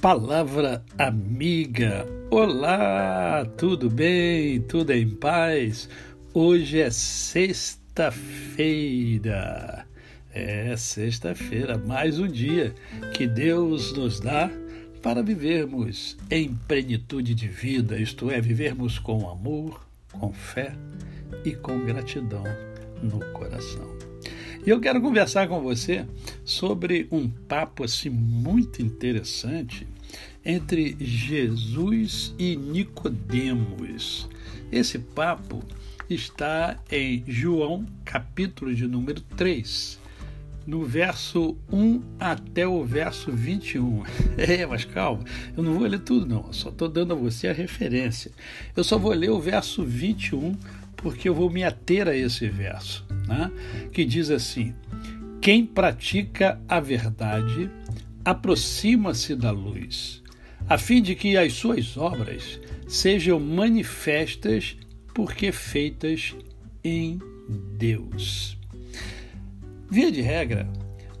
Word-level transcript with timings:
Palavra 0.00 0.82
amiga. 0.96 2.06
Olá, 2.30 3.44
tudo 3.58 3.90
bem? 3.90 4.62
Tudo 4.62 4.92
em 4.92 5.10
paz? 5.10 5.90
Hoje 6.32 6.80
é 6.80 6.88
sexta-feira. 6.88 9.86
É 10.32 10.74
sexta-feira, 10.74 11.76
mais 11.76 12.18
um 12.18 12.26
dia 12.26 12.74
que 13.12 13.26
Deus 13.26 13.92
nos 13.92 14.20
dá 14.20 14.50
para 15.02 15.22
vivermos 15.22 16.16
em 16.30 16.54
plenitude 16.66 17.34
de 17.34 17.46
vida, 17.46 17.98
isto 17.98 18.30
é, 18.30 18.40
vivermos 18.40 18.98
com 18.98 19.28
amor, 19.28 19.86
com 20.18 20.32
fé 20.32 20.72
e 21.44 21.52
com 21.52 21.78
gratidão 21.84 22.44
no 23.02 23.20
coração. 23.32 23.86
E 24.64 24.68
eu 24.68 24.78
quero 24.78 25.00
conversar 25.00 25.48
com 25.48 25.60
você 25.60 26.04
sobre 26.44 27.08
um 27.10 27.28
papo 27.28 27.82
assim 27.82 28.10
muito 28.10 28.82
interessante 28.82 29.86
entre 30.44 30.96
Jesus 31.00 32.34
e 32.38 32.56
Nicodemos. 32.56 34.28
Esse 34.70 34.98
papo 34.98 35.62
está 36.08 36.78
em 36.90 37.24
João, 37.26 37.86
capítulo 38.04 38.74
de 38.74 38.86
número 38.86 39.22
3, 39.34 39.98
no 40.66 40.84
verso 40.84 41.56
1 41.72 42.02
até 42.18 42.66
o 42.66 42.84
verso 42.84 43.32
21. 43.32 44.02
É, 44.36 44.66
mas 44.66 44.84
calma, 44.84 45.24
eu 45.56 45.62
não 45.62 45.74
vou 45.74 45.86
ler 45.86 46.00
tudo 46.00 46.26
não, 46.26 46.46
eu 46.46 46.52
só 46.52 46.68
estou 46.68 46.88
dando 46.88 47.12
a 47.12 47.16
você 47.16 47.48
a 47.48 47.52
referência. 47.52 48.30
Eu 48.76 48.84
só 48.84 48.98
vou 48.98 49.12
ler 49.12 49.30
o 49.30 49.40
verso 49.40 49.84
21 49.84 50.54
porque 50.96 51.28
eu 51.28 51.34
vou 51.34 51.48
me 51.48 51.64
ater 51.64 52.06
a 52.08 52.14
esse 52.14 52.46
verso, 52.48 53.06
né? 53.30 53.50
que 53.92 54.04
diz 54.04 54.30
assim: 54.30 54.74
Quem 55.40 55.64
pratica 55.64 56.60
a 56.68 56.80
verdade 56.80 57.70
aproxima-se 58.24 59.36
da 59.36 59.52
luz, 59.52 60.22
a 60.68 60.76
fim 60.76 61.00
de 61.00 61.14
que 61.14 61.36
as 61.36 61.52
suas 61.52 61.96
obras 61.96 62.60
sejam 62.88 63.38
manifestas 63.38 64.76
porque 65.14 65.52
feitas 65.52 66.34
em 66.82 67.20
Deus. 67.78 68.58
Via 69.88 70.10
de 70.10 70.20
regra, 70.20 70.68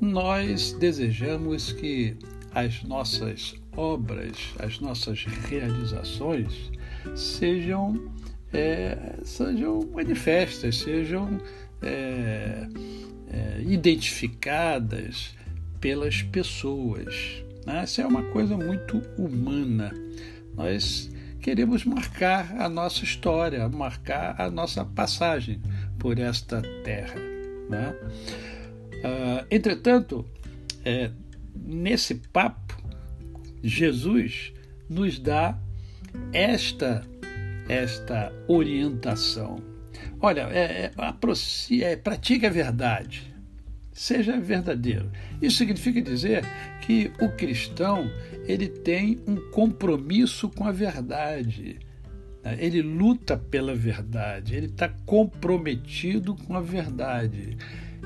nós 0.00 0.72
desejamos 0.72 1.72
que 1.72 2.16
as 2.54 2.82
nossas 2.82 3.54
obras, 3.76 4.36
as 4.58 4.78
nossas 4.78 5.24
realizações 5.24 6.70
sejam 7.14 8.12
é, 8.54 9.16
sejam 9.24 9.80
manifestas, 9.92 10.76
sejam 10.78 11.40
é, 11.82 12.66
é, 13.30 13.62
identificadas 13.62 15.34
pelas 15.80 16.22
pessoas. 16.22 17.42
Né? 17.66 17.82
Essa 17.82 18.02
é 18.02 18.06
uma 18.06 18.22
coisa 18.24 18.56
muito 18.56 18.98
humana. 19.18 19.92
Nós 20.54 21.10
queremos 21.40 21.84
marcar 21.84 22.56
a 22.60 22.68
nossa 22.68 23.04
história, 23.04 23.68
marcar 23.68 24.40
a 24.40 24.50
nossa 24.50 24.84
passagem 24.84 25.60
por 25.98 26.18
esta 26.18 26.62
terra. 26.82 27.20
Né? 27.68 27.94
Uh, 29.04 29.46
entretanto, 29.50 30.24
é, 30.84 31.10
nesse 31.54 32.14
papo, 32.14 32.76
Jesus 33.62 34.52
nos 34.88 35.18
dá 35.18 35.58
esta 36.32 37.02
esta 37.68 38.32
orientação. 38.46 39.56
Olha, 40.24 40.48
é, 40.50 40.90
é, 40.90 41.82
é, 41.82 41.96
pratique 41.96 42.46
a 42.46 42.48
verdade, 42.48 43.30
seja 43.92 44.40
verdadeiro. 44.40 45.12
Isso 45.42 45.58
significa 45.58 46.00
dizer 46.00 46.42
que 46.80 47.12
o 47.20 47.28
cristão 47.28 48.10
ele 48.46 48.66
tem 48.66 49.20
um 49.26 49.36
compromisso 49.50 50.48
com 50.48 50.64
a 50.64 50.72
verdade. 50.72 51.78
Né? 52.42 52.56
Ele 52.58 52.80
luta 52.80 53.36
pela 53.36 53.74
verdade, 53.74 54.54
ele 54.54 54.68
está 54.68 54.88
comprometido 55.04 56.34
com 56.34 56.56
a 56.56 56.60
verdade. 56.62 57.58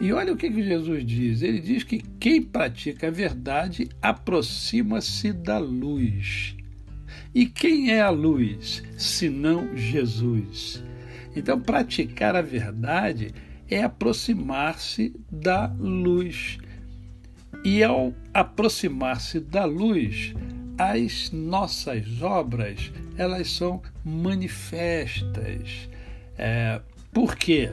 E 0.00 0.10
olha 0.10 0.32
o 0.32 0.38
que, 0.38 0.50
que 0.50 0.62
Jesus 0.62 1.04
diz: 1.04 1.42
ele 1.42 1.60
diz 1.60 1.84
que 1.84 1.98
quem 2.18 2.40
pratica 2.40 3.08
a 3.08 3.10
verdade 3.10 3.90
aproxima-se 4.00 5.34
da 5.34 5.58
luz. 5.58 6.56
E 7.34 7.44
quem 7.44 7.90
é 7.90 8.00
a 8.00 8.08
luz, 8.08 8.82
senão 8.96 9.76
Jesus? 9.76 10.82
Então, 11.36 11.60
praticar 11.60 12.34
a 12.34 12.42
verdade 12.42 13.32
é 13.68 13.82
aproximar-se 13.82 15.14
da 15.30 15.66
luz. 15.78 16.58
E 17.62 17.84
ao 17.84 18.14
aproximar-se 18.32 19.38
da 19.38 19.64
luz, 19.64 20.34
as 20.78 21.30
nossas 21.30 22.22
obras 22.22 22.92
elas 23.16 23.50
são 23.50 23.82
manifestas. 24.04 25.88
É, 26.38 26.80
por 27.12 27.36
quê? 27.36 27.70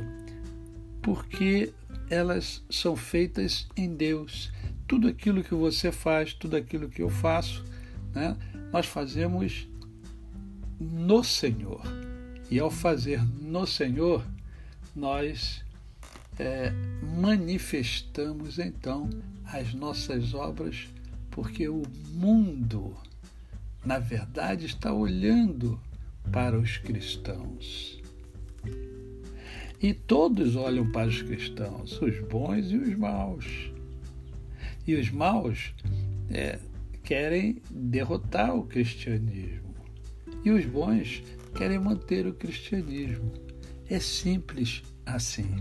Porque 1.01 1.73
elas 2.09 2.63
são 2.69 2.95
feitas 2.95 3.67
em 3.75 3.93
Deus. 3.93 4.51
Tudo 4.87 5.07
aquilo 5.07 5.43
que 5.43 5.53
você 5.53 5.91
faz, 5.91 6.33
tudo 6.33 6.55
aquilo 6.55 6.89
que 6.89 7.01
eu 7.01 7.09
faço, 7.09 7.63
né? 8.13 8.37
nós 8.71 8.85
fazemos 8.85 9.67
no 10.79 11.23
Senhor. 11.23 11.81
E 12.49 12.59
ao 12.59 12.69
fazer 12.69 13.23
no 13.41 13.65
Senhor, 13.65 14.25
nós 14.95 15.63
é, 16.37 16.71
manifestamos 17.17 18.59
então 18.59 19.09
as 19.45 19.73
nossas 19.73 20.33
obras, 20.33 20.87
porque 21.29 21.67
o 21.67 21.83
mundo, 22.11 22.95
na 23.85 23.99
verdade, 23.99 24.65
está 24.65 24.93
olhando 24.93 25.79
para 26.31 26.57
os 26.59 26.77
cristãos. 26.77 28.01
E 29.81 29.93
todos 29.93 30.55
olham 30.55 30.89
para 30.91 31.09
os 31.09 31.21
cristãos, 31.21 32.01
os 32.01 32.19
bons 32.21 32.71
e 32.71 32.77
os 32.77 32.95
maus. 32.95 33.71
E 34.87 34.95
os 34.95 35.09
maus 35.09 35.73
é, 36.29 36.57
querem 37.03 37.61
derrotar 37.69 38.55
o 38.55 38.63
cristianismo 38.63 39.73
e 40.43 40.51
os 40.51 40.65
bons 40.65 41.21
querem 41.55 41.79
manter 41.79 42.27
o 42.27 42.33
cristianismo. 42.33 43.31
É 43.89 43.99
simples 43.99 44.83
assim. 45.05 45.55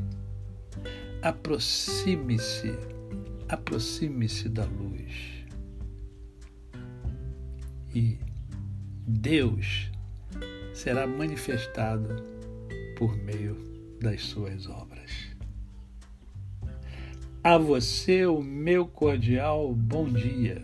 Aproxime-se, 1.21 2.73
aproxime-se 3.49 4.49
da 4.49 4.65
luz. 4.65 5.45
E 7.95 8.19
Deus 9.07 9.91
será 10.73 11.07
manifestado 11.07 12.25
por 12.97 13.17
meio 13.17 13.57
das 14.01 14.23
suas 14.23 14.67
obras. 14.67 15.33
A 17.45 17.59
você 17.59 18.25
o 18.25 18.41
meu 18.41 18.87
cordial 18.87 19.75
bom 19.75 20.09
dia. 20.09 20.63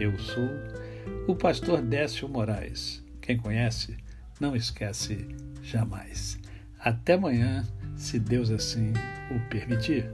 Eu 0.00 0.18
sou 0.18 0.48
o 1.28 1.36
pastor 1.36 1.82
Décio 1.82 2.28
Moraes. 2.28 3.04
Quem 3.20 3.36
conhece, 3.36 3.96
não 4.40 4.54
esquece 4.54 5.26
jamais. 5.62 6.38
Até 6.78 7.14
amanhã, 7.14 7.66
se 7.96 8.18
Deus 8.18 8.50
assim 8.50 8.92
o 9.30 9.40
permitir. 9.48 10.10